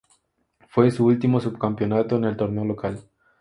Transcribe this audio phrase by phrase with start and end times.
[0.67, 3.03] Fue su último subcampeonato en el torneo local.